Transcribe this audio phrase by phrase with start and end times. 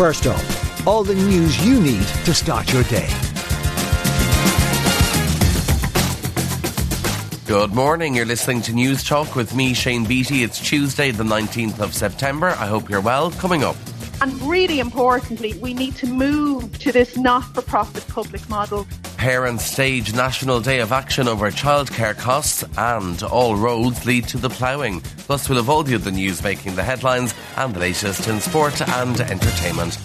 [0.00, 3.06] First up, all the news you need to start your day.
[7.46, 8.14] Good morning.
[8.14, 10.42] You're listening to Newstalk with me, Shane Beatty.
[10.42, 12.48] It's Tuesday, the 19th of September.
[12.58, 13.30] I hope you're well.
[13.32, 13.76] Coming up.
[14.22, 18.86] And really importantly, we need to move to this not for profit public model.
[19.16, 24.50] Parents stage National Day of Action over childcare costs, and all roads lead to the
[24.50, 25.00] ploughing.
[25.26, 28.80] Plus, we'll have all the other news making the headlines and the latest in sport
[28.80, 29.98] and entertainment.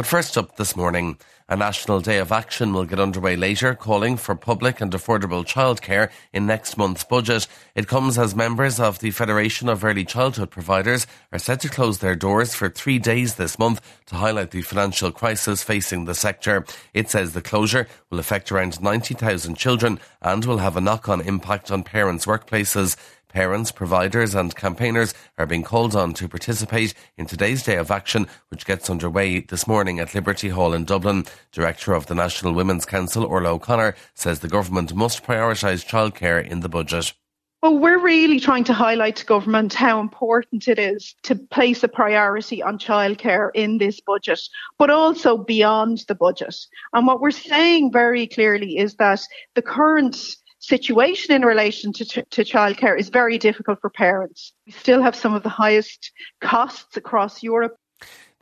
[0.00, 4.16] But first up this morning, a national day of action will get underway later, calling
[4.16, 7.46] for public and affordable childcare in next month's budget.
[7.74, 11.98] It comes as members of the Federation of Early Childhood Providers are set to close
[11.98, 16.64] their doors for three days this month to highlight the financial crisis facing the sector.
[16.94, 21.70] It says the closure will affect around 90,000 children and will have a knock-on impact
[21.70, 22.96] on parents' workplaces.
[23.30, 28.26] Parents, providers and campaigners are being called on to participate in today's day of action,
[28.48, 31.24] which gets underway this morning at Liberty Hall in Dublin.
[31.52, 36.58] Director of the National Women's Council, Orla O'Connor, says the government must prioritise childcare in
[36.58, 37.12] the budget.
[37.62, 41.88] Well, we're really trying to highlight to government how important it is to place a
[41.88, 44.40] priority on childcare in this budget,
[44.78, 46.56] but also beyond the budget.
[46.94, 49.20] And what we're saying very clearly is that
[49.54, 50.16] the current
[50.60, 54.52] situation in relation to, to, childcare is very difficult for parents.
[54.66, 57.76] We still have some of the highest costs across Europe.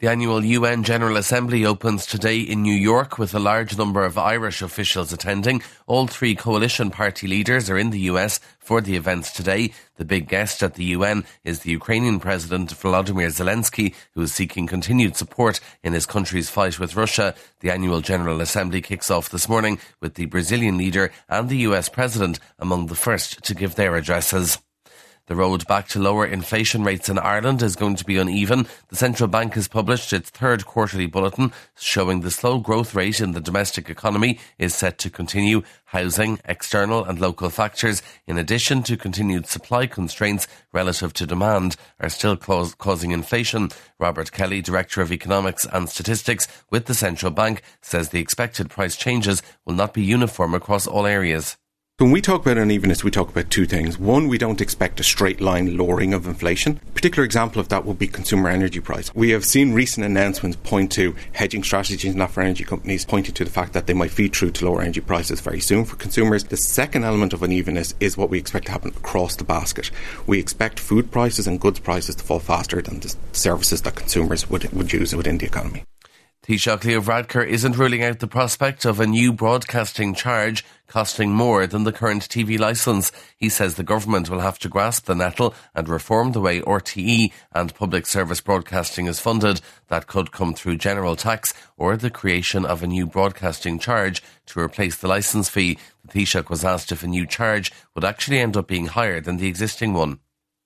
[0.00, 4.16] The annual UN General Assembly opens today in New York with a large number of
[4.16, 5.60] Irish officials attending.
[5.88, 9.72] All three coalition party leaders are in the US for the events today.
[9.96, 14.68] The big guest at the UN is the Ukrainian President Volodymyr Zelensky, who is seeking
[14.68, 17.34] continued support in his country's fight with Russia.
[17.58, 21.88] The annual General Assembly kicks off this morning with the Brazilian leader and the US
[21.88, 24.58] President among the first to give their addresses.
[25.28, 28.66] The road back to lower inflation rates in Ireland is going to be uneven.
[28.88, 33.32] The central bank has published its third quarterly bulletin showing the slow growth rate in
[33.32, 35.62] the domestic economy is set to continue.
[35.84, 42.08] Housing, external and local factors, in addition to continued supply constraints relative to demand, are
[42.08, 43.68] still causing inflation.
[43.98, 48.96] Robert Kelly, Director of Economics and Statistics with the central bank, says the expected price
[48.96, 51.58] changes will not be uniform across all areas.
[52.00, 53.98] When we talk about unevenness, we talk about two things.
[53.98, 56.78] One, we don't expect a straight line lowering of inflation.
[56.86, 59.12] A particular example of that would be consumer energy price.
[59.16, 63.44] We have seen recent announcements point to hedging strategies not for energy companies, pointing to
[63.44, 66.44] the fact that they might feed through to lower energy prices very soon for consumers.
[66.44, 69.90] The second element of unevenness is what we expect to happen across the basket.
[70.24, 74.48] We expect food prices and goods prices to fall faster than the services that consumers
[74.48, 75.82] would, would use within the economy.
[76.48, 81.66] Taoiseach Leo Varadkar isn't ruling out the prospect of a new broadcasting charge costing more
[81.66, 83.12] than the current TV licence.
[83.36, 87.32] He says the government will have to grasp the nettle and reform the way RTE
[87.52, 89.60] and public service broadcasting is funded.
[89.88, 94.58] That could come through general tax or the creation of a new broadcasting charge to
[94.58, 95.76] replace the licence fee.
[96.02, 99.36] The Taoiseach was asked if a new charge would actually end up being higher than
[99.36, 100.20] the existing one.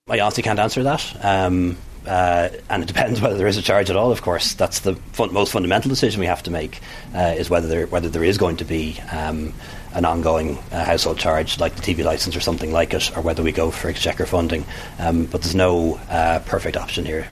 [0.08, 1.16] I honestly can't answer that.
[1.24, 1.76] Um,
[2.06, 4.12] uh, and it depends whether there is a charge at all.
[4.12, 6.80] Of course, that's the fun- most fundamental decision we have to make:
[7.14, 9.52] uh, is whether there whether there is going to be um,
[9.94, 13.42] an ongoing uh, household charge like the TV license or something like it, or whether
[13.42, 14.64] we go for exchequer funding.
[14.98, 17.30] Um, but there's no uh, perfect option here.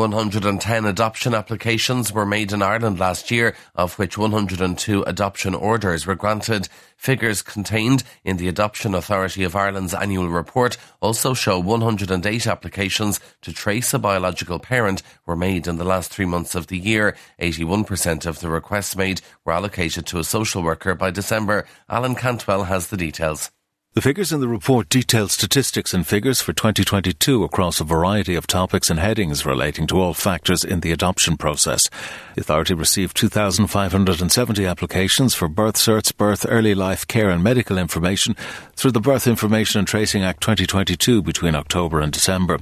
[0.00, 6.14] 110 adoption applications were made in Ireland last year, of which 102 adoption orders were
[6.14, 6.70] granted.
[6.96, 13.52] Figures contained in the Adoption Authority of Ireland's annual report also show 108 applications to
[13.52, 17.14] trace a biological parent were made in the last three months of the year.
[17.38, 21.66] 81% of the requests made were allocated to a social worker by December.
[21.90, 23.50] Alan Cantwell has the details.
[23.92, 28.46] The figures in the report detail statistics and figures for 2022 across a variety of
[28.46, 31.90] topics and headings relating to all factors in the adoption process.
[32.36, 38.36] The authority received 2,570 applications for birth certs, birth, early life care and medical information
[38.76, 42.60] through the Birth Information and Tracing Act 2022 between October and December.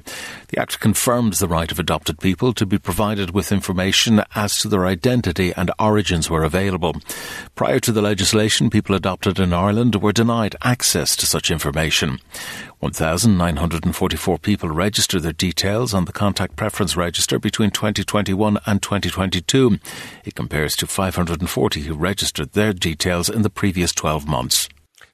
[0.48, 4.68] The Act confirms the right of adopted people to be provided with information as to
[4.68, 6.96] their identity and origins where available.
[7.54, 12.18] Prior to the legislation, people adopted in Ireland were denied access to such information.
[12.80, 19.78] 1,944 people registered their details on the contact preference register between 2021 and 2022.
[20.24, 24.68] It compares to 540 who registered their details in the previous 12 months.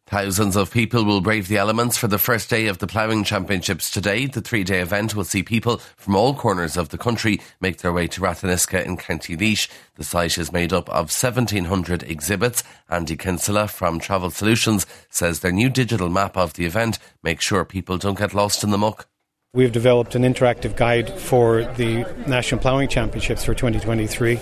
[0.06, 3.90] Thousands of people will brave the elements for the first day of the ploughing championships
[3.90, 4.26] today.
[4.26, 7.92] The three day event will see people from all corners of the country make their
[7.92, 9.66] way to Ratheniska in County Laois.
[9.94, 12.62] The site is made up of 1700 exhibits.
[12.90, 17.64] Andy Kinsella from Travel Solutions says their new digital map of the event makes sure
[17.64, 19.08] people don't get lost in the muck.
[19.54, 24.38] We've developed an interactive guide for the National Ploughing Championships for 2023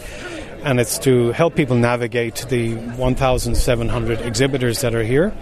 [0.64, 5.34] and it's to help people navigate the 1,700 exhibitors that are here.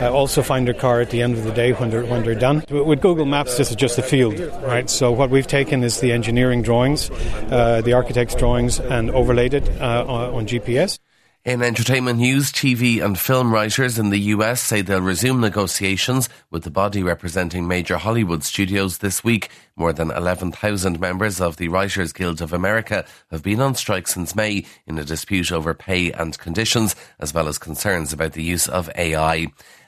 [0.00, 2.34] Uh, also find their car at the end of the day when they're, when they're
[2.34, 2.64] done.
[2.70, 4.88] With Google Maps, this is just a field, right?
[4.90, 9.68] So what we've taken is the engineering drawings, uh, the architect's drawings, and overlaid it
[9.80, 10.98] uh, on GPS.
[11.46, 16.64] In entertainment news, TV and film writers in the US say they'll resume negotiations with
[16.64, 19.48] the body representing major Hollywood studios this week.
[19.76, 24.34] More than 11,000 members of the Writers Guild of America have been on strike since
[24.34, 28.66] May in a dispute over pay and conditions, as well as concerns about the use
[28.66, 29.46] of AI.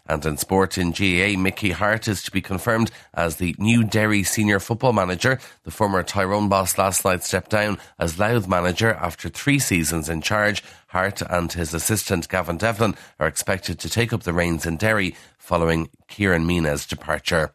[0.09, 4.23] And in sport in GAA, Mickey Harte is to be confirmed as the new Derry
[4.23, 5.39] senior football manager.
[5.65, 10.23] The former Tyrone boss last night stepped down as Louth manager after three seasons in
[10.23, 10.63] charge.
[10.89, 15.15] Harte and his assistant Gavin Devlin are expected to take up the reins in Derry
[15.37, 17.53] following Ciarán Meenagh's departure.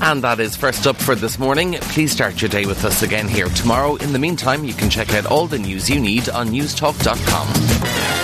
[0.00, 1.74] And that is first up for this morning.
[1.74, 3.96] Please start your day with us again here tomorrow.
[3.96, 8.17] In the meantime, you can check out all the news you need on newstalk.com.